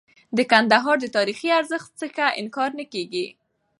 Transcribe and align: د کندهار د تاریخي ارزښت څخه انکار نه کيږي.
د 0.37 0.39
کندهار 0.51 0.97
د 1.01 1.05
تاریخي 1.17 1.49
ارزښت 1.59 1.89
څخه 2.01 2.23
انکار 2.39 2.69
نه 2.79 2.85
کيږي. 2.93 3.27